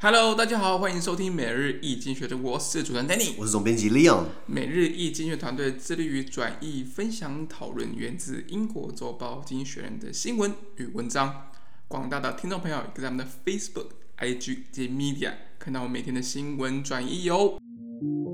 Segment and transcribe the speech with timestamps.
[0.00, 4.26] Hello，大家好，欢迎收听每日易经济学的，我是主持人 Danny，我是总编辑 Leon。
[4.46, 11.48] 每日易经济学团队致力于转译、分享、讨论源自英国周报《经济学人》的新闻与文章。
[11.88, 13.88] 广大的听众朋友也可以在我们的 Facebook、
[14.18, 17.58] IG 及 Media 看到我每天的新闻转译哟。
[18.00, 18.27] 今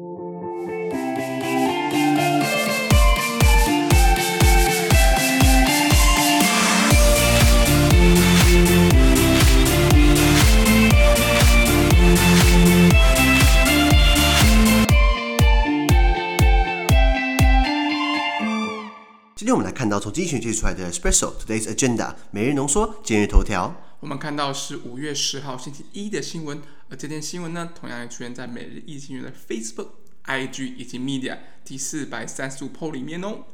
[19.95, 23.73] 要从经济学界出来的 Special Today's Agenda 每日浓缩今日头条。
[24.01, 29.91] 我们看到是五月十号星期一的新闻，而这篇新闻呢，同样也出现在每日一新闻的 Facebook、
[30.27, 33.45] IG 以及 Media 第四百三十五 po 里面哦。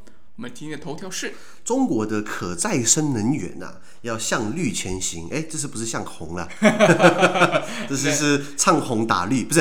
[0.41, 5.29] 我们今天的头条是中国的可再生能源呐、啊，要向绿前行。
[5.31, 6.49] 哎，这是不是向红了？
[7.87, 9.61] 这是是唱红打绿， 不是？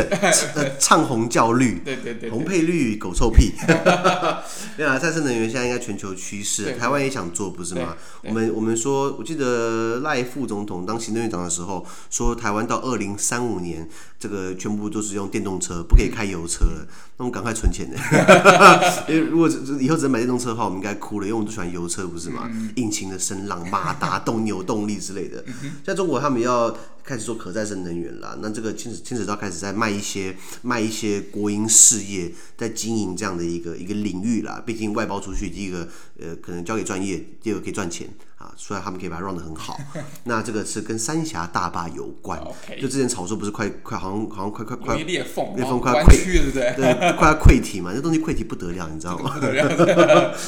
[0.55, 3.52] 呃，唱红叫绿，对对对，对，红配绿，狗臭屁。
[4.77, 7.97] 对啊，再生能源现在应该全球趋势，台湾也想做，不是吗？
[8.23, 13.86] 我们我们说，我记得赖副总统当行政院长的时候，说台湾到二零三五年，
[14.17, 16.64] 这个全部都是用电动车，不可以开油车。
[16.64, 17.97] 嗯、那我们赶快存钱的，
[19.09, 19.49] 因为如果
[19.81, 20.69] 以后只能买电动车的话。
[20.70, 22.48] 我们应该哭了，因为我们都喜欢油车，不是吗？
[22.53, 25.44] 嗯、引擎的声浪、马达、动扭动力之类的。
[25.84, 28.38] 在中国，他们要开始做可再生能源了。
[28.42, 34.61] 那这个牵扯牵扯到开始在卖一些卖一些国营事业，在经营这样的一个一个领域啦。
[34.66, 35.89] 毕竟外包出去，第一个
[36.20, 38.08] 呃可能交给专业，第二个可以赚钱。
[38.40, 39.78] 啊，所以他们可以把它 run 得很好。
[40.23, 42.42] 那这个是跟三峡大坝有关。
[42.82, 46.73] 就之前炒作不是快快好像好像快快快裂缝裂缝快要溃对不对？
[46.76, 49.36] 对，快要溃体嘛，这东西溃体不得了，你知道吗？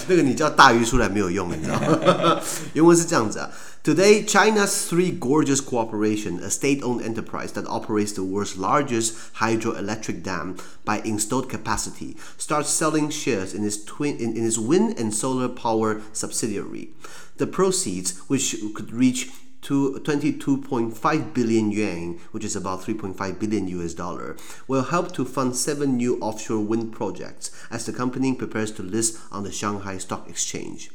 [0.08, 2.40] 那个你叫大鱼出来没有用，你知道吗？
[2.74, 3.50] 原文是这样子啊。
[3.84, 11.00] Today, China's Three Gorges Corporation, a state-owned enterprise that operates the world's largest hydroelectric dam by
[11.00, 16.00] installed capacity, starts selling shares in its twin in, in its wind and solar power
[16.14, 16.90] subsidiary.
[17.38, 19.32] The proceeds, which could reach
[19.64, 25.56] to 22.5 billion yuan, which is about 3.5 billion US dollar, will help to fund
[25.56, 30.30] seven new offshore wind projects as the company prepares to list on the Shanghai Stock
[30.30, 30.92] Exchange.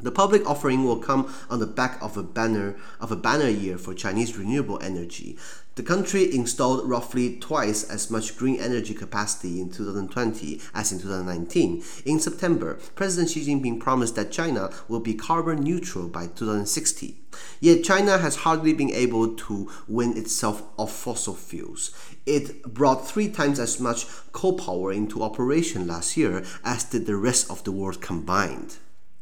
[0.00, 3.76] The public offering will come on the back of a banner of a banner year
[3.76, 5.36] for Chinese renewable energy.
[5.74, 11.82] The country installed roughly twice as much green energy capacity in 2020 as in 2019.
[12.04, 17.20] In September, President Xi Jinping promised that China will be carbon neutral by 2060.
[17.58, 21.90] Yet China has hardly been able to win itself off fossil fuels.
[22.24, 27.16] It brought three times as much coal power into operation last year as did the
[27.16, 28.76] rest of the world combined.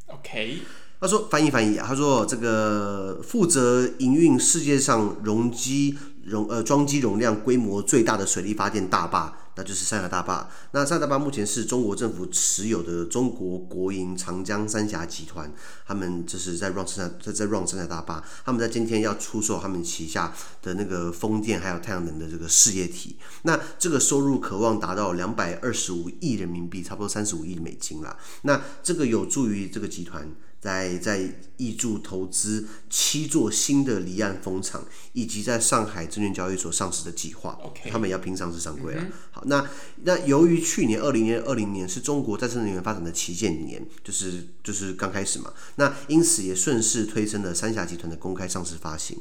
[0.06, 0.58] OK，
[1.00, 10.48] 他说翻译翻译啊，他说这个负责营运世界上容积容呃装机容量规模最大的水力发电大坝，那就是三峡大坝。
[10.70, 15.52] 那三峡大坝目前是中国政府持有的中国国营长江三峡集团，
[15.86, 23.16] 他们就是在 run 三峡在在 run 三峡大坝，他们在今天要出售他们旗下的那个风电还有太阳能的这个事业体。
[23.42, 28.16] 那这个收入可望达到两百二十五亿人民币，差不多三十五亿美金啦。
[28.42, 30.30] 那这个有助于这个集团。
[30.66, 31.20] 在在
[31.56, 37.56] 挹注投资七座新的离岸风场，以及在上海证券交易所上市的计划。
[37.62, 37.88] Okay.
[37.90, 39.06] 他们也要拼上市上柜了。
[39.30, 39.64] 好，那
[40.02, 49.16] 那由于去年二零年二零年是中国再生能源发展的旗舰年，就是就是刚开始嘛，那因此也顺势推升了三峡集团的公开上市发行。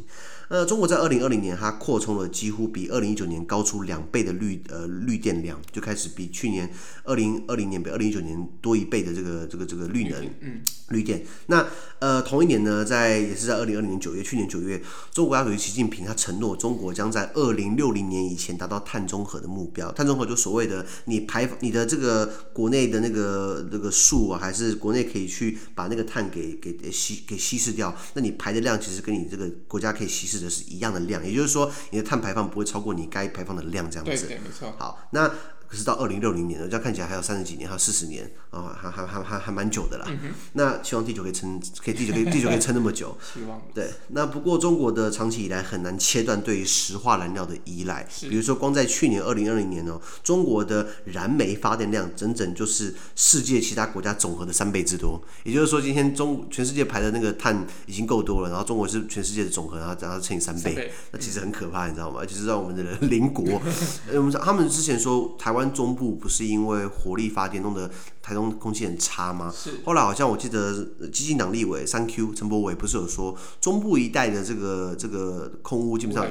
[0.48, 6.72] 呃，中国在二零二零年，它扩充了几乎比二零一九年高出两倍的绿呃绿电量，就开始比去年
[7.04, 11.26] 二零二零年比二零一九年多一倍的这个这个这个绿能，嗯，绿电。
[11.48, 11.68] 那
[12.00, 14.80] 呃同一年呢，在也是在二零二零年九月，去年九月，
[15.12, 19.92] 中国国家主席习近平他承诺，中国将在二零六零年以前达到碳中和的目标。
[19.92, 30.36] 碳中和就所谓的你排你的这个国内的那个那个树啊，还是国内可以去把那个碳给给稀给稀释掉，那你排的量其实跟你这个国家可以稀释。
[30.36, 34.12] 的是一样的量，也就是说，你的碳排放不会超过你该排放的量，这样子。
[34.12, 34.76] 对对，没错。
[34.78, 35.32] 好，那。
[35.68, 40.06] 可是到二零六零年了，这样看起来还有三十几年，还有四十年啊，还还还还还蛮久的啦。
[40.10, 43.18] 嗯、那希望地球可以撑， 可以地球可以 地球可以撑那么久。
[43.34, 43.62] 希望。
[43.74, 48.08] 对，那不过中国的长期以来很难切断对于石化燃料的依赖。
[48.22, 55.22] 比如说，光在去年二零二零年哦，中国的燃煤发电量整整就是世界其他国家总和的三倍之多。
[55.44, 62.20] 也就是说，今天中全世界排的那个碳已经够多了，然后中国是全世界的总和，然后然后乘以三倍，三倍，那其实很可怕，你知道吗？
[62.20, 63.62] 而且是让我们的邻国，
[64.14, 65.66] 我们他们之前说台湾。
[65.66, 67.90] 湾中部不是因为火力发电弄得
[68.22, 69.50] 台中空气很差吗？
[69.56, 69.72] 是。
[69.86, 76.28] 后来好像我记得基进党立委三 Q 陈柏伟不是有说，中部一带的这个这个空污基本上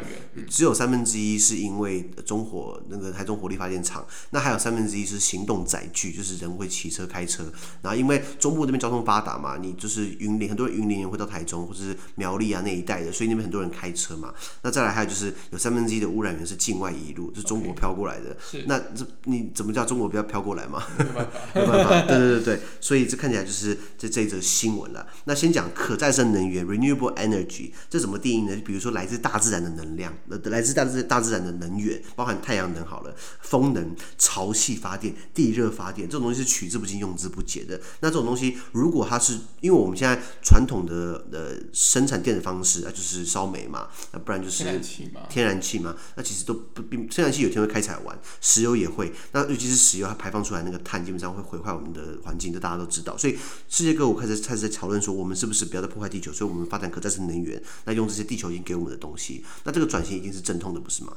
[0.46, 7.44] 只有三分之一是因为中火那个台中火力发电厂，那还有三分之一是行动载具，就是人会骑车开车。
[7.80, 14.34] 然后因为中部那边交通发达嘛，你就是云林很多人云林人会到台中或者是苗栗啊那一带的，所以那边很多人开车嘛。
[14.60, 18.36] 那再来还有就是有三分之一的污染源是境外移入，就是中国飘过来的。
[18.66, 20.82] 那这你怎么叫中国不要飘过来嘛？
[21.54, 22.00] 没办法。
[22.02, 25.06] 对对对对，所以这看起来就是这这一则新闻了。
[25.24, 28.62] 那先讲可再生能源 （renewable energy），这怎么定义呢？
[28.64, 37.80] 比如说来自大自然的能量，呃，来自大自大自然的能源，包含太阳能好了，风能、潮汐发电、地热发电，这种东西是取之不尽、用之不竭的。
[38.00, 53.16] 那这种东西，如果它是因为我们现在传统的呃生产电的方式啊，就是烧煤嘛，那不然就是天然气嘛，天然气嘛，那其实都不并天然气有天会开采完，石油也会，那尤其是石油它排放出来那个碳，基本上会毁坏我们的环境，这大家都知道。
[53.16, 53.36] 所以
[53.68, 56.32] 世界各国开始开始在讨论说，我们是不是不要再破坏地球？
[56.32, 61.12] 所以我们发展可再生能源，那用这些地球已经给我们的东西，那这个转型一定是阵痛的，不是吗？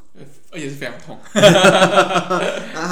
[0.52, 1.20] 而且是非常痛。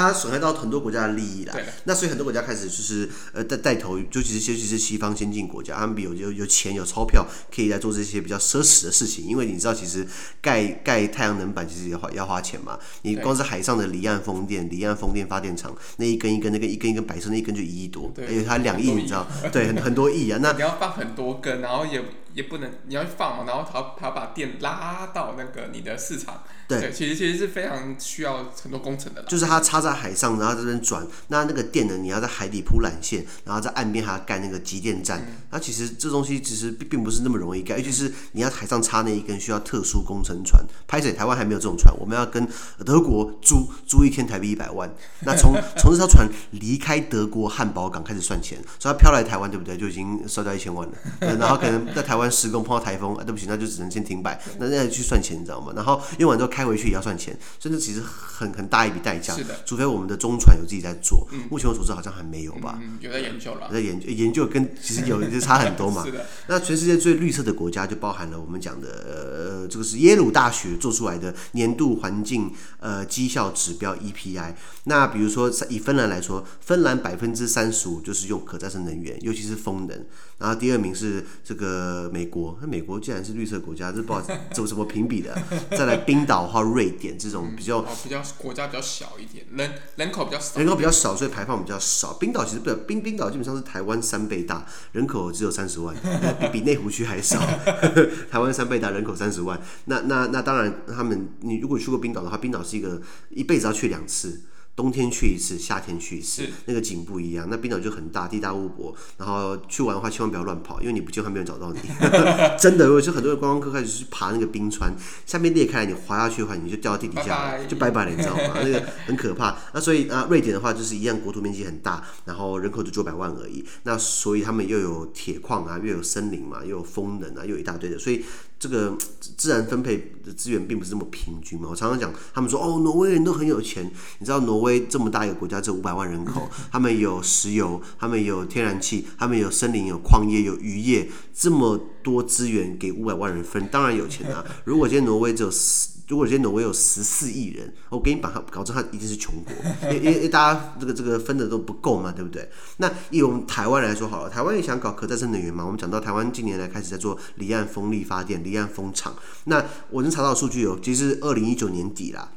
[0.06, 1.54] 那它损害到很多国家的利益了。
[1.84, 9.24] 那所以很多国家开始就是呃带带头，尤其是尤其是西方先进国家，他们比有有有钱有钞票，可以来做这些比较奢侈的事情。
[9.26, 10.06] 因为你知道，其实
[10.40, 12.78] 盖盖太阳能板其实也花要花钱嘛。
[13.02, 19.26] 你光是海上的离岸风电，离岸风电发电厂那一根一根那个一根一根白色那一根就一亿多，而且它两亿，你知道？
[19.50, 20.38] 对，很很多亿啊。
[20.40, 22.02] 那 你要放很多根，然后也
[22.36, 26.42] 也不能你要放嘛，然后他他把电拉到那个你的市场。
[26.68, 29.22] 对，对，其实其实是非常需要很多工程的。
[29.22, 35.24] 就是它插在海上，然后这边转，那那个电呢，你要在海底铺缆线，然后在岸边还要盖那个集电站。
[35.50, 40.60] 那、嗯、其实这东西其实并并不是那么容易盖，尤其是你要海上插那一根需要特殊工程船。
[40.88, 42.46] 拍水台湾还没有这种船，我们要跟
[42.84, 44.92] 德国租租一天台币一百万。
[45.20, 49.76] 那从 从这艘船离开德国汉堡港开始算钱，所以它飘来台湾，对不对？
[49.76, 50.94] 就已经烧掉一千万了。
[51.38, 54.40] 然后可能在台湾施工碰到台风，啊，对不起，那就只能先停摆。
[54.58, 55.72] 那那去算钱，你知道吗？
[55.76, 56.46] 然后用完之后。
[56.56, 59.34] 开回去也要算钱，甚至其实很很大一笔代价。
[59.34, 61.26] 是的，除非我们的中船有自己在做。
[61.32, 62.78] 嗯、目前我所知好像还没有吧？
[62.80, 63.68] 嗯、有在研究了。
[63.70, 66.02] 在研究研究跟其实有就差很多嘛。
[66.06, 66.24] 是的。
[66.46, 74.54] 那全世界最绿色的国家就包含了我们讲的呃，这个是耶鲁大学做出来的年度环境呃绩效指标 EPI。
[74.84, 80.06] 那比如说以芬兰来说，芬兰百分之三十五就是用可再生能源，尤其是风能。
[80.38, 85.36] 然后第二名是这个美国，那美国既然是绿色国家，这不知道走什么评比的。
[85.70, 86.46] 再来冰岛。
[86.46, 92.14] 或瑞典这种比较、嗯、比较国家比较小一点，人人口比较少，人口比较少，所以排放比较少。
[92.14, 95.94] 冰岛其实不，冰冰岛基本上是台湾三倍大，人口只有三十万，
[96.40, 97.38] 比比内湖区还少。
[98.30, 99.60] 台湾三倍大，人口三十万。
[99.86, 104.42] 那那那当然，他们你如果去过冰岛的话，冰岛是一个一辈子要去两次。
[104.76, 107.48] 冬天去一次，夏天去一次，那个景不一样。
[107.50, 108.94] 那冰岛就很大，地大物博。
[109.16, 111.80] 然后去玩的话，千万不要乱跑，因为你不见还没有找到你。
[112.60, 114.94] 真的，如果是很多的观光客开始去爬那个冰川，
[115.24, 118.54] 下面裂开来，你滑下去的话，你就掉到地底下 bye 就拜拜了，你知道吗？
[118.62, 119.56] 那个很可怕。
[119.72, 123.64] 那所以啊，瑞典的话就是一样，国土面积很大，然后人口就九百万而已。
[123.84, 128.22] 那所以他们又有铁矿啊，又有森林嘛，又有风能啊，又有一大堆的，所以。
[128.58, 128.96] 这个
[129.36, 131.68] 自然分配的资源并不是这么平均嘛。
[131.70, 133.90] 我常常讲，他们说哦，挪威人都很有钱。
[134.18, 144.44] 你知道挪威这么大一个国家，只有五百万人口， 他们有石油，他们有天然气，他们有森林，有矿业，有渔业，这么多资源给五百万人分，当然有钱啊。
[144.64, 145.90] 如果今天挪威只有十。
[146.08, 149.52] 如果今天挪威有十四亿人，我给你把它搞成它一定是穷国，
[149.90, 152.48] 因为因为大家这个这个分的都不够嘛，对不对？
[152.76, 155.64] 那以我们台湾来说好了，台湾也想搞可再生能源嘛。
[155.64, 159.14] 我们讲到台湾近年来开始在做离岸风力发电、一样风场。
[159.44, 162.30] 那我能查到数据哦，其实二零一九年底啦，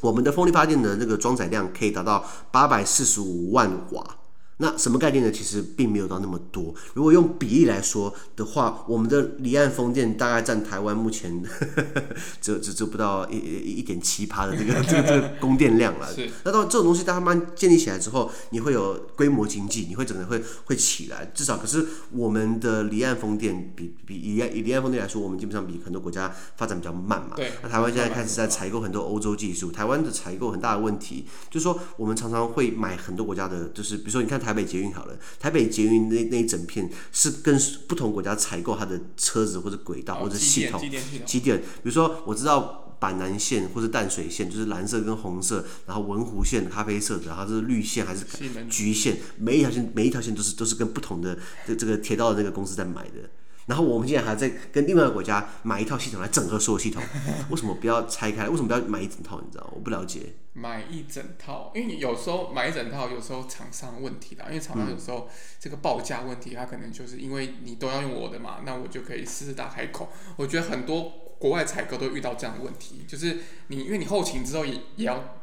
[0.00, 4.16] 我们的风力发电的那个装载量可以达到八百四十五万瓦。
[4.62, 5.32] 那什么概念呢？
[5.32, 6.74] 其实并没有到那么多。
[6.92, 11.42] 如果用比例来说的话，我们的离岸风电大概占台湾目前
[12.42, 16.14] 只只只不到一一点七趴的这个这个这个供电量了。
[16.14, 16.28] 是。
[16.44, 21.32] 那到这种东西，它慢慢建立起来之后，你会有规模经济，你会整个会会起来。
[21.34, 27.32] 至少，可是我们的离岸风电比比以以离岸风电来说，我们基本上比很多国家发展比较慢嘛。
[27.34, 27.50] 对。
[27.62, 29.72] 那台湾现在开始在采购很多欧洲技术。
[29.72, 34.49] 台湾的采购很大的问题，就是说我们常常会买很多国家的，就是比如说你看台。
[34.50, 40.82] 台北捷运好了，台北捷运那那一整片是跟不同国家采购它的车子或者轨道或者系统，
[41.24, 41.58] 机电。
[41.58, 48.24] 比如说我知道板南线或者淡水线就是蓝色跟红色，然后文湖线咖啡色的，然后是绿线还是
[48.68, 53.30] 橘线，每一条线每一条线都是都是跟不同的这这个铁道的那个公司在买的。
[53.70, 57.00] 然后我们现在还在跟另外一个国家买一套系统来整合所有系统，
[57.50, 58.48] 为什么不要拆开？
[58.48, 59.40] 为什么不要买一整套？
[59.40, 59.70] 你知道？
[59.72, 60.22] 我不了解。
[60.54, 70.08] 买一整套，因为你有时候买一整套，有时候厂商问题啦，因为厂商有时候这个报价问题，他可能就是因为你都要用我的嘛，那我就可以狮子大开口。
[70.36, 75.36] 我觉得很多国外采购都遇到这样的问题，就是你因为你后勤之后也也要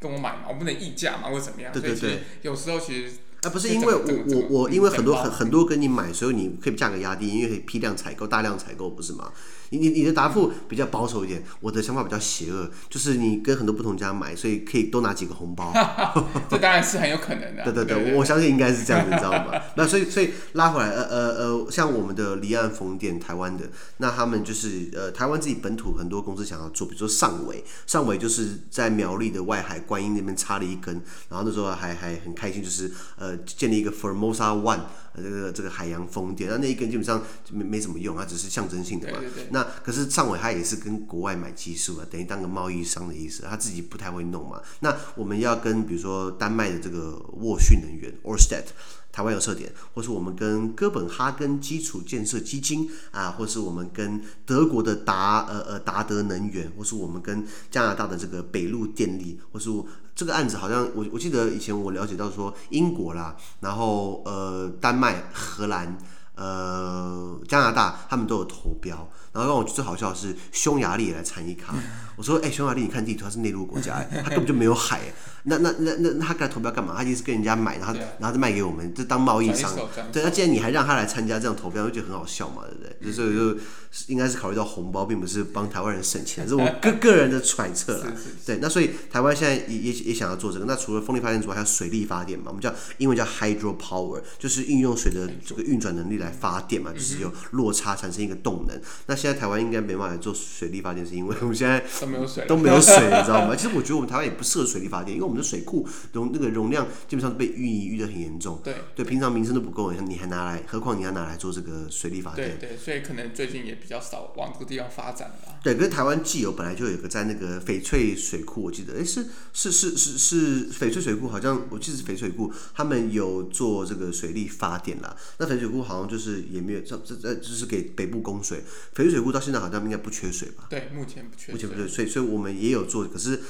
[0.00, 1.70] 跟我买嘛，我不能议价嘛，或者怎么样？
[1.70, 1.96] 对对对。
[1.98, 3.16] 所以其实有时候其实。
[3.42, 9.32] 啊，不是因为我我我因为很多很很多跟你买，所以你可以价格压低，因为可以批量采购、大量采购，不是吗？
[9.70, 15.72] 你你你的答复比较保守一点，我的想法比较邪恶，就是你跟很多不同家买，所以可以多拿几个红包。
[16.50, 17.64] 这当然是很有可能的。
[17.64, 19.58] 对对对，对对对，我相信应该是这样子，你知道吗？
[19.76, 23.64] 那所以所以拉回来，呃呃呃，像我们的离岸风电，台湾的，
[23.96, 30.94] 那他们就是呃台湾自己本土很多公司想要做，比如说上尾，上尾就是在苗栗的外海观音那边插了一根，
[31.30, 34.80] 然后那时候还还很开心，就是呃建立一个 Formosa One。
[35.14, 39.18] 呃，这个这个海洋风电，那那一根基本上没没什么用，它只是象征性的嘛。
[39.18, 39.48] 对对对。
[39.50, 44.62] 那可是上尾他也是跟国外买技术啊，等于当个贸易商的意思，他自己不太会弄嘛。
[44.80, 48.64] 那我们要跟比如说丹麦的这个沃旭能源 Orsted
[49.12, 59.68] 台湾有设点，或是我们跟哥本哈根基础建设基金啊，或是我们跟德国的达呃呃达德能源，或是我们跟加拿大的这个北陆电力，或是
[60.14, 65.96] 这个案子好像我我记得以前我了解到说英国啦，然后呃丹麦、荷兰、
[66.34, 71.74] 呃加拿大他们都有投标，然后让我最好笑的是匈牙利也来参一咖，
[72.16, 75.00] 我说哎匈牙利你看地图它是内陆国家，它根本就没有海。
[75.44, 76.94] 那那那那那他来投标干嘛？
[76.96, 79.74] 他就是跟人家买，然后然后再卖给我们，就当贸易商。
[80.12, 83.12] 对，那既然你还让他来参加这样投标，就觉得很好笑嘛，对不对？
[83.12, 83.60] 所以就
[84.06, 88.12] 应该是考虑到红包，并不是帮台湾人省钱，这是我个个人的揣测啦。
[88.46, 90.64] 对，那所以台湾现在也也也想要做这个。
[90.64, 92.44] 那除了风力发电之外，还有水力发电嘛？
[92.46, 98.80] 我们叫英文叫 hydro power，就是运用水的这个运转能力来发电嘛，就是有落差产生一个动能。
[99.06, 103.54] 那现在台湾应该没办法做水力发电，是因为 我们现在都没有水，都没有水，你知道吗？
[103.56, 108.60] 其实我觉得我们台湾也不适合水力发电，因为我们的水库容那个容量基本上都被淤泥淤得很严重。
[108.64, 112.58] 对对，平常民生都不够，你还拿来，何况你要拿来做这个水力发电？
[112.58, 115.60] 对对，所以可能最近也比较少往这个地方发展了。
[115.62, 125.16] 对，可是台湾既有本来就有一个在那个翡翠水库，我记得，哎，是是是是是翡翠水库，好像我记得是翡翠水库，他们有做这个水力发电啦。
[125.38, 128.64] 那翡翠水库好像就是也没有这这这就是给北部供水。
[128.94, 130.66] 翡翠水库到现在好像应该不缺水吧？
[130.68, 131.54] 对，目前不缺水。
[131.54, 133.40] 目前不缺水，所以我们也有做，可是。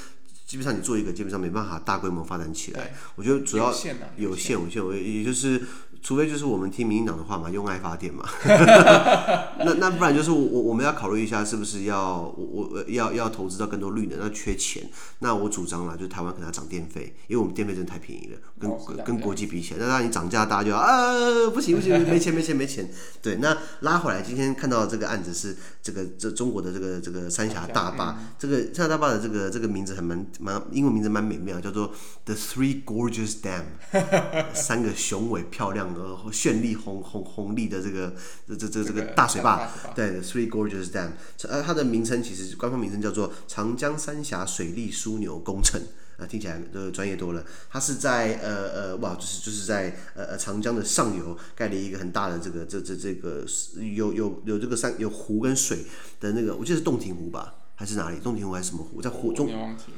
[0.45, 2.92] 基本上你做一个，基本上没办法大规模发展起来。
[3.14, 5.59] 我觉得主要有限，有限，有限，也就是。
[6.02, 8.28] 除非就是我们听民进党的话嘛，用爱发电嘛，
[9.64, 14.82] 那那不然就是我我们要考虑一下，是不是要我我要要投资到更多绿能，那缺钱，
[15.21, 22.90] 那我主张了，就是台湾可能要涨电费，因为我们电费真的太便宜了，跟、哦、跟国际比起来，那让你涨价，大家就啊不行不行，没钱没钱没钱。
[23.23, 31.92] 对，那拉回来，今天看到这个案子是这个这中国的这个这个三峡大坝，这个三峡大坝的这个这个名字还蛮蛮英文名字蛮美妙，叫做
[32.25, 33.62] The Three Gorgeous Dam，
[34.52, 35.91] 三个雄伟漂亮。
[35.94, 38.14] 呃，绚丽红红红丽的这个
[38.46, 41.11] 这这这这个大水坝，对，Three Gorges Dam，
[41.49, 47.44] 呃，它的名称其实官方名称叫做长江三峡水利枢纽工程，啊、呃，听起来呃专业多了。
[47.70, 53.44] 它是在呃呃，哇，就是就是在呃呃长江的上游盖了一个很大的这个这这这个
[53.94, 55.84] 有有有这个山有湖跟水
[56.20, 57.54] 的那个，我记得是洞庭湖吧。
[57.75, 58.19] 还是哪里？
[58.21, 59.02] 洞庭湖还是什么湖？
[59.02, 59.49] 在湖中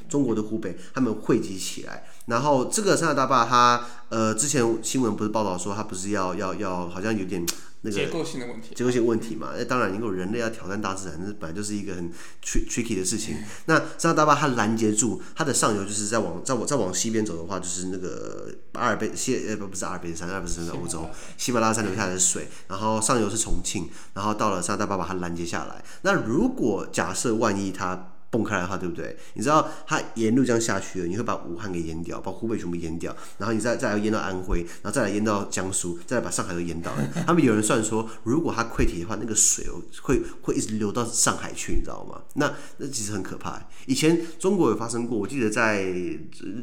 [0.08, 2.04] 中国的湖北，他们汇集起来。
[2.26, 7.44] 然后这个三峡大坝，它呃之前新闻不是报道说，它不是要要要，好像有点。
[7.84, 12.10] 那个结构性的问题，结构性问题嘛，那当然，如果人类要挑战大自然，那本来就是一个很
[12.42, 13.36] tricky 的事情。
[13.36, 25.84] 嗯、那三峡大坝它拦截住它的上游，就是在往再往再往西边走的话，就是那个阿尔卑西呃不不是阿尔卑斯山，阿尔卑斯山在欧洲，喜马拉雅山流下来的水，然后上游是重庆，然后到了三峡大坝把它拦截下来。
[26.00, 29.16] 那如果假设万一它崩开来的话，对不对？
[29.34, 36.90] 你知道它沿路这样下去了，你会把武汉给淹掉，把湖北全部淹掉，然后你再再来淹到安徽，然后再来淹到江苏，再来把上海都淹到。
[37.24, 39.66] 他们有人算说，如果它溃堤的话，那个水
[40.02, 42.20] 会会一直流到上海去，你知道吗？
[42.34, 43.62] 那那其实很可怕。
[43.86, 45.86] 以前中国有发生过，我记得在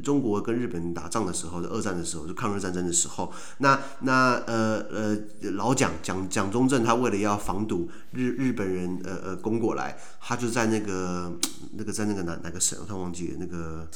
[0.04, 5.18] 中国跟日本打仗的时候，二战的时候，就抗日战争的时候，那那呃呃
[5.54, 11.32] 老蒋蒋蒋中正他为了要防堵日日本人呃呃攻过来，他就在那个。
[11.74, 13.88] 那个在那个哪哪个省，我突然忘记了那个。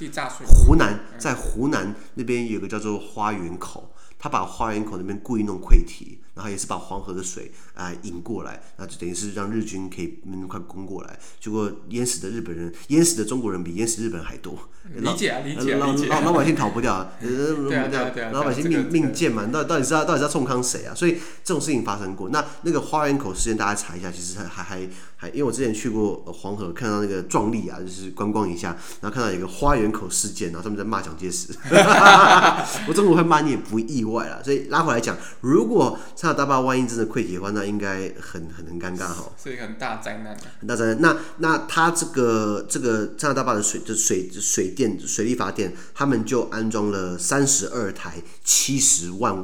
[0.46, 6.20] 湖南，在湖南那边有个叫做花园口，他把花园口那边故意弄溃堤。
[6.36, 11.18] 然后也是把黄河的水啊、呃、引过来，那就等于是让日军可以那么快攻过来。
[11.40, 14.54] 结果淹死的日本人，淹死的中国人比淹死日本人还多。
[14.96, 16.20] 理解啊，理解啊，老理解啊。
[16.20, 18.32] 老百姓逃不掉， 对啊对啊。
[18.34, 20.94] 老百姓命命贱嘛，到到底是要到底是要冲康谁啊？
[20.94, 22.28] 所以这种事情发生过。
[22.28, 28.70] 那那个花园口事件，大家查一下，其实还还还还，因为我之前去过黄河，看到那个壮丽啊，就是观光一下，
[29.02, 31.50] 然后看到有个花园口事件，然后他们在骂蒋介石。
[32.88, 34.40] 我中国会骂你也不意外啦。
[34.44, 41.02] 所以拉回来讲，如果三峡大坝万一真的溃堤的话，那应该很很很尴尬哈，是一个很大灾难，很大灾难。
[41.02, 49.36] 那那他这个这个三峡大坝的水就水水电水利发电，他们就安装了三十二台七十万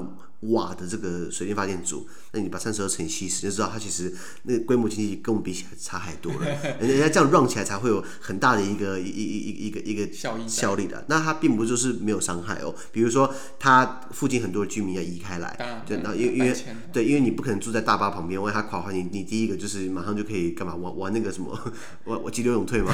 [0.42, 2.08] 瓦的这个水电发电组。
[2.34, 6.48] 那你把三十二乘以七十，就知道它其实那个规模经济跟我们比起来差太多了。
[6.80, 11.04] 人家这样 run 起来才会有很大的一个一一一一个一个效益效力的。
[11.08, 12.74] 那它并不就是没有伤害哦。
[12.92, 16.56] 比如说，它附近很多的居民要移开来，对，然后因为因为
[16.94, 21.58] 对，因为你不可能住在大坝旁边，万一它垮的话，你你第一个就是马上就可以干嘛玩玩那个什么
[22.06, 22.94] 玩 玩急流勇退嘛，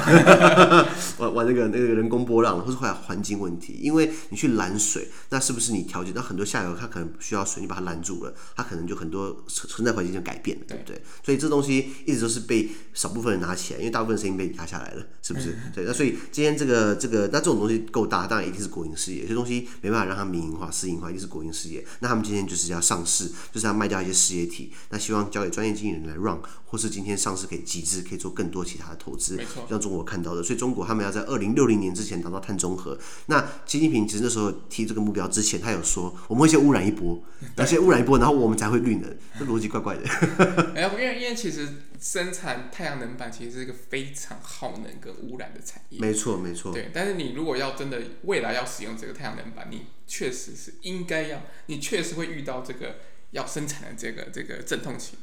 [1.18, 3.78] 玩玩那个那个人工波浪，或是会有环境问题。
[3.80, 6.12] 因为你去拦水，那是不是你调节？
[6.14, 9.44] 那很多下游它可能需要水，你把它拦住了，它可能就很多。
[9.48, 11.00] 存在环境就改变了，对不对？
[11.24, 15.56] 所以这东西一直都是被少部分人拿起来，因为大部分声音被压下来了，是不是？
[15.74, 19.26] 对，那所以今天这个这个，那这种东西够大，当然一定是国营事业。
[19.26, 21.84] 这东西没办法让它民营化、私营化，一定是国营事业。
[22.00, 29.36] 那他们今天就是要上市，就是要卖掉一些事业体，那希望交给专业经理人来 run，或是今天上市可以集资，可以做更多其他的投资。
[29.36, 32.98] 没错，像中国看到的，所以中国他们要在二零六零年之前达到碳中和。
[33.26, 37.22] 那习近平其实那时候提这个目标之前，他有说我们会先污染一波，
[37.56, 39.16] 然后先污染一波，然后我们才会绿能。
[39.38, 40.02] 这逻辑怪怪的。
[40.74, 41.68] 哎，因为因为其实
[42.00, 46.00] 生产太阳能板其实是一个非常耗能跟污染的产业。
[46.00, 46.72] 没错，没错。
[46.72, 52.96] 对，但是你如果要真的未来要使用这个太阳能板，你确实是应该要，你确实会遇到这个
[53.30, 55.16] 要生产的这个这个阵痛期。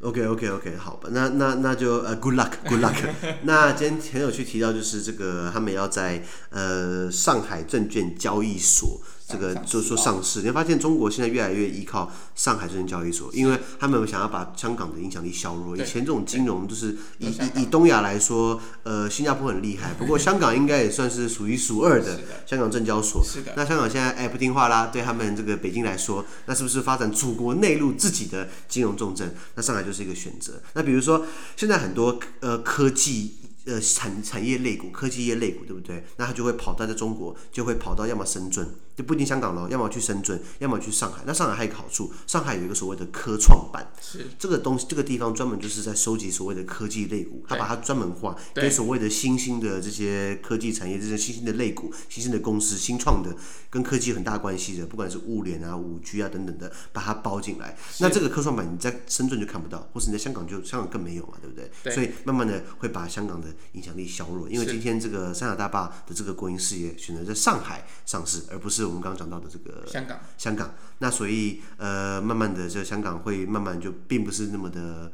[0.00, 2.96] OK OK OK，好吧，那那那就呃、uh,，Good luck，Good luck。
[3.44, 9.02] 那今天很有趣提到就是这个，他们要在呃上海证券交易所。
[9.30, 15.76] 这个就是说上市，你会发现中国现在越来越依靠上海证券交易所，因为他们想要把香港的影响力削弱。
[15.76, 23.22] 以前这种金融就是以以以东亚来说，呃，新加坡很厉害，不过香港应该也算是数一数二的香港证交所。
[23.24, 23.52] 是的。
[23.56, 29.34] 那香港现在哎不听话啦，对他们这个北京来说，那是不是发展祖国内陆自己的金融重镇？
[29.54, 30.60] 那上海就是一个选择。
[30.74, 31.24] 那比如说
[31.56, 33.36] 现在很多呃科技。
[33.66, 36.02] 呃，产产业类股、科技业类股，对不对？
[36.16, 38.66] 那它就会跑到在中国，就会跑到要么深圳，
[39.00, 41.22] 就不一定香港咯，要么去深圳，要么去上海。
[41.26, 53.34] 那上海还有一个好处，上海有一个所谓的科创板，是这个东西，这个地方专门就是在收集所谓的科技类股，他把它专门化，跟所谓的新兴的这些科技产业，这些新兴的类股、新兴的公司、新创的，
[53.70, 57.74] 跟科技有很大关系的，不管是物联啊、五 G 啊等等的，把它包进来。
[58.00, 61.70] 那这个科创板你在深圳就看不到，或是你在香港就香港更没有嘛，对不对？
[61.84, 61.94] 对。
[61.94, 70.18] 所以慢慢的会把香港的影响力削弱，因为今天这个三峡大坝的这个国营事业选择在上海上市，而不是我们刚刚讲到的这个香港。
[70.36, 75.10] 香港，那所以呃，慢慢的这香港会慢慢就并不是那么的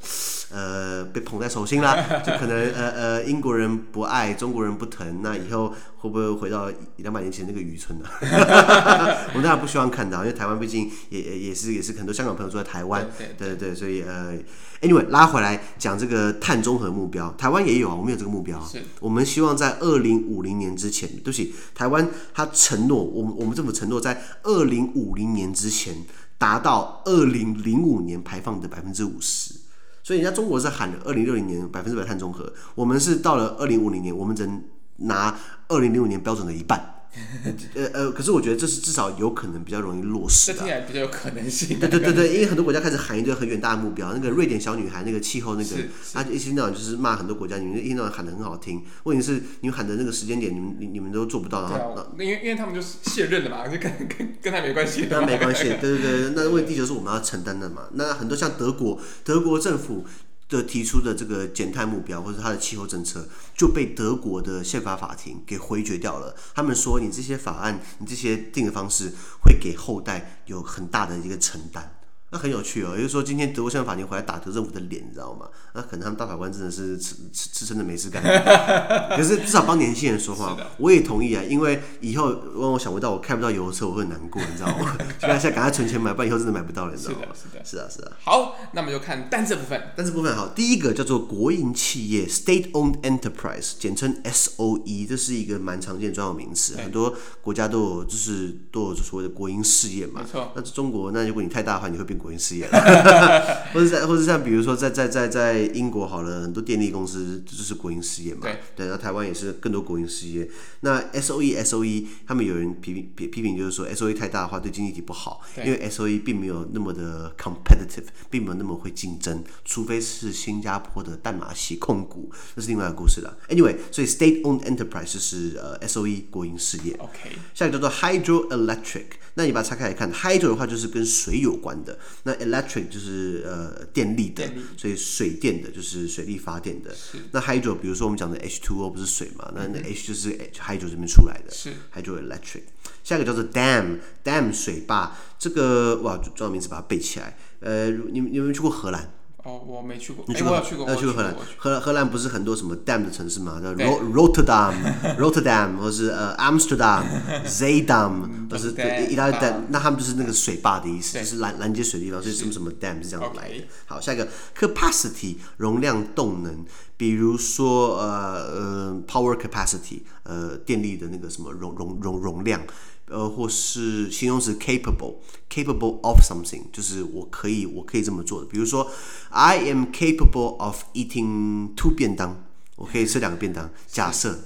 [0.51, 8.07] 呃被捧在手心啦， 就可能呃呃英国人不爱，中国人不疼，那以后会不会回到两百年前那个渔村呢？
[8.21, 14.35] 我们当然不希望看到，因为台湾毕竟也也是也是很多香港朋友住在台湾，对对对，对，所以呃。
[14.83, 18.63] Anyway，拉回来讲这个碳中和目标，台湾也有啊，我们有这个目标。
[18.65, 25.95] 是，我们希望在二零五零年之前，对不起，台湾它承诺，我们我们政府承诺在二零五零年之前
[26.37, 29.55] 达到二零零五年排放的百分之五十。
[30.03, 34.63] 所以人家中国是喊了二零六零年百分之百碳中和，我们是到了二零五零年，我们只能
[34.99, 35.37] 拿
[35.69, 36.96] 二零零五年标准的一半。
[37.75, 41.79] 呃呃，可是我觉得这是至少有可能比较容易落实的，这听起来比较有可能性。
[41.79, 45.77] 对对对对，因为很多国家开始喊一堆很远大的目标，那个瑞典小女孩那个气候那个，
[46.13, 60.05] 她一天到晚就是骂很多国家，你们一天到晚喊的很好听，问题是你们喊的那个时间点，你们你你们都做不到，然后那因为因为他们就是卸任了嘛，就跟跟跟他没关系，跟他没关系，对对对，那为地球是我们要承担的嘛，那很多像德国，德国政府。
[60.49, 66.37] 的提出的这个减碳目标，或者他的气候政策，就被德国的宪法法庭给回绝掉了。
[66.55, 71.99] 他们说，你这些法案，你这些定的方式，会给后代有很大的一个承担。
[72.31, 75.47] 那很有趣哦，也就是说，今天德国宪法法庭回来打德政府的脸，你知道吗？
[75.75, 78.21] 那可能他们大法官真的是吃吃吃撑的没事干，
[79.17, 81.43] 可是至少帮年轻人说话，我也同意啊。
[81.45, 84.97] 因为以后让我想不到我开不到油车，我会很难过，你知道吗？
[85.21, 87.27] 现在现在赶快存钱买，不然以后真的买不到了，你知道吗？
[87.33, 88.17] 是的，是的，是啊，是啊。
[88.25, 89.81] 好，那么就看单字部分。
[89.97, 100.23] 单字部分好，第一个叫做国营企业 （State-owned enterprise），简称 SOE，这是一个蛮常见的专有名词，很多国家都有，就是都有所谓的国营事业嘛。
[100.23, 100.51] 没错。
[100.57, 108.41] 那中国，那如果你太大的话，你会变国营事业了， 或者在，或者像比如说在在在在英国好了，很多电力公司就是国营事业嘛。
[108.43, 108.59] 对。
[108.75, 110.49] 对，那台湾也是更多国营事业。
[110.81, 123.37] 那 SOE SOE，他们有人批评批批评就是说 SOE 太大的话对经济体不好，因为 SOE 并没有那么的 competitive，并没有那么会竞争，除非是新加坡的淡马锡控股，这是另外一个故事了。
[123.49, 126.95] Anyway，所以 state-owned enterprise 就是呃 SOE 国营事业。
[126.95, 127.31] OK。
[127.55, 134.45] 下一个叫做 hydroelectric，那你把它拆开来看，hydro 的话就是跟水有关的，那 electric 就是呃电力的，
[134.77, 136.95] 所以水电的就是水力发电的。
[137.33, 139.53] 那 hydro 比如说我们讲的 H2O 不是水嘛？
[139.55, 142.63] 那那 H 就是 hydro 这边出来的，是 hydroelectric。
[143.05, 147.37] 下一个叫做 dam，dam 水坝，这个哇，重要名词把它背起来。
[147.61, 149.13] 呃，你你有没有去过荷兰？
[149.47, 150.25] 哦，我没去过。
[150.27, 150.57] 你去过？
[150.57, 150.93] 我去过。
[150.97, 151.37] 去过荷兰。
[151.57, 153.61] 荷荷兰不是很多什么 dam 的城市嘛？
[153.61, 158.73] 叫 Rotterdam，Rotterdam， 或是呃 Amsterdam，Zeedam， 或是
[159.09, 163.55] 意大利 dam，那他们就是那个水坝的意思，就是拦拦截水的地方，所以什么什么 dam 是这样来的。
[163.87, 164.27] 好，下一个
[164.59, 166.65] capacity 容量动能，
[166.97, 172.61] 比如说呃呃 power capacity，呃电力的那个什么容容容容量。
[173.08, 178.48] 呃，或是形容词 capable，capable of something，就是我可以，我可以这么做的。
[178.48, 178.90] 比如说，
[179.30, 182.42] I am capable of eating two 便当，
[182.78, 183.70] 我可以吃两个便当。
[183.86, 184.40] 假设，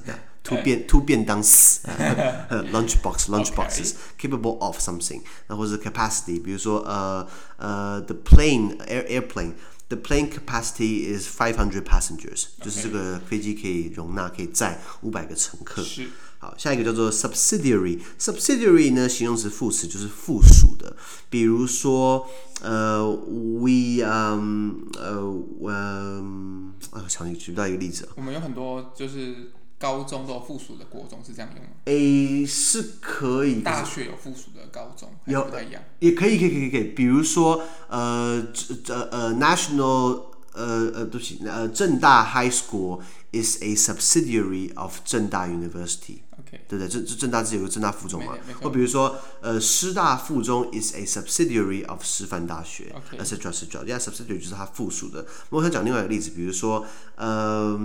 [0.43, 1.87] two 便 two 便当 死，
[2.71, 5.21] lunch box，lunch boxes，capable of something。
[5.47, 15.83] 那或者 capacity，比如说，呃呃，the plane air airplane，the plane capacity is five hundred passengers，就是这个飞机可以容纳可以载五百个乘客。
[15.83, 16.09] 是。
[16.42, 20.96] 好，下一个叫做 subsidiary，subsidiary 呢，形容词副词就是附属的，
[21.28, 22.26] 比如说，
[22.62, 25.22] 呃，we，嗯，呃，
[25.58, 28.08] 我，啊，想举不到一个例子。
[28.16, 33.60] 我们有很多就是高中都有附属的国中是这样用吗？A 是可以。
[33.60, 35.82] 大学有附属的高中，有不太一样。
[35.98, 36.84] 也可以，可以，可以，可以。
[36.84, 38.46] 比如说，呃，
[38.88, 40.22] 呃呃，national，
[40.54, 46.20] 呃呃，对不起，呃，正大 high school is a subsidiary of 正大 university。
[46.68, 46.88] 对不对？
[46.88, 48.34] 这这政大自己有个政大附中嘛？
[48.62, 53.52] 或比如说，呃，师大附中 is a subsidiary of 师范大学，etc.
[53.52, 53.80] etc.
[53.84, 55.26] 因为 subsidiary 就是它附属的。
[55.50, 57.76] 我想讲另外一个例子，比如说，呃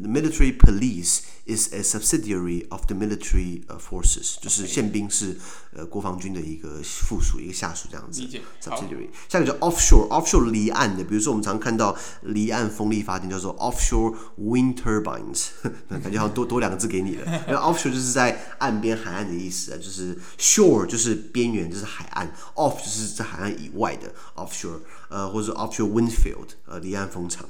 [0.00, 5.36] ，the military police is a subsidiary of the military forces，就是宪兵是
[5.74, 8.22] 呃国防军的一个附属、一个下属这样子。
[8.62, 9.08] subsidiary。
[9.28, 15.48] 下一个叫 offshore，offshore 离岸的，比如说我们常看到离岸风力发电叫做 offshore wind turbines，
[15.88, 17.67] 感觉好像多多两个字给你了。
[17.72, 27.48] Offshore 就是在岸边海岸的意思啊，就是 shore 就是边缘，就是海岸；off 就是在海岸以外的 offshore，呃，或者说 offshore wind field，呃，离岸风场。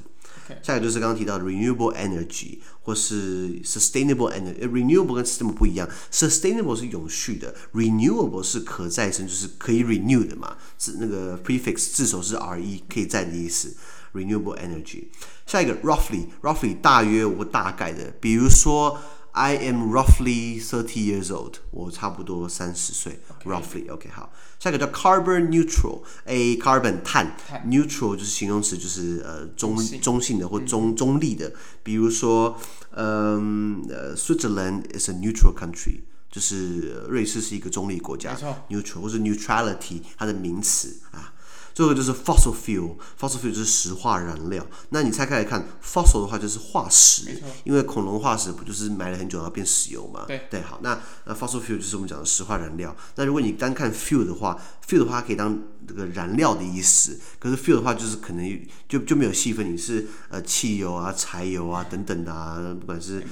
[0.63, 4.67] 下一个就是刚刚提到的 renewable energy 或是 sustainable energy。
[4.67, 13.75] renewable 跟 sustainable 不一样，sustainable 是永续的，renewable 是可再生，就是可以 renew 的嘛，是那个 prefix 字首是 re，可以再的意思。
[14.13, 15.03] renewable energy。
[15.45, 18.99] 下一个 roughly，roughly 大约或大概的，比如说。
[19.31, 21.55] I am roughly thirty years old。
[21.71, 23.19] 我差不多三十岁。
[23.45, 31.53] Roughly OK 好，下一个叫 carbon neutral，a carbon 碳，碳，neutral 就是形容词，就是呃中中性，的或中、嗯、中立的。
[31.83, 32.59] 比如说，
[32.91, 38.35] 嗯呃，Switzerland is a neutral country，就是瑞士是一个中立国家。
[38.69, 41.33] neutral 或是 neutrality 它的名词啊。
[41.73, 44.65] 最后就是 fossil fuel，fossil fuel 就是石化燃料。
[44.89, 50.25] 那你拆开来看，fossil 的话就是化石，因为恐龙化石不就是埋了很久然后变石油嘛？
[50.27, 52.95] 对对，好，那那 fossil fuel 就是我们讲的石化燃料。
[53.15, 57.19] 那如果你单看 fuel 的话，fuel 的话可以当这个燃料的意思。
[57.39, 63.23] 可是 fuel 的话就是可能就就没有细分，你是呃汽油啊、柴油啊等等的啊，不管是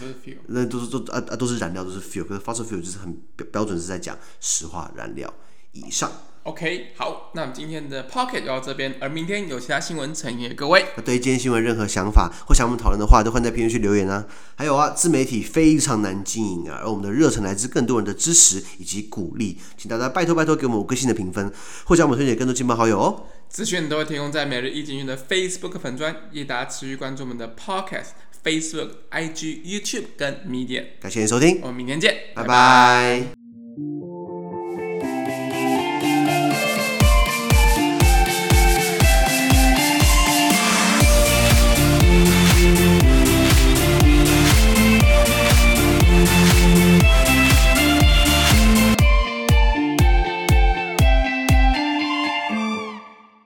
[0.47, 2.26] 那都是都啊啊都是燃料，都是 fuel。
[2.26, 5.32] 可是 fossil fuel 就是很标标准是在讲石化燃料
[5.71, 6.12] 以上。
[6.47, 10.86] OK，好，那我们今天的 Pocket 就到这边，而明天有其他新闻呈现给各位。
[10.95, 14.25] 那对今天新闻任何想法或想我们讨论的话，都欢迎在评论区留言啊。
[14.55, 21.51] 还有啊，自媒体非常难经营啊，而我们的热忱来自更多人的支持以及鼓励，请大家拜托拜托给我们五颗星的评分，
[21.83, 23.25] 或将我们推荐更多亲朋好友哦。
[23.49, 30.86] 资讯都会提供在每日一经济的 Facebook 粉专，也大家持续关注我们的 Podcast、Facebook、IG、YouTube 跟 Medium。
[31.01, 32.47] 感谢您收听，我们明天见，拜拜。
[32.47, 33.37] 拜拜。